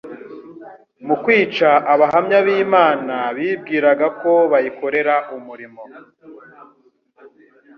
Mu 1.05 1.15
kwica 1.23 1.69
abahamya 1.93 2.39
b'Imana 2.45 3.15
bibwiraga 3.37 4.07
ko 4.21 4.31
bayikorera 4.51 5.15
umurimo. 5.37 5.81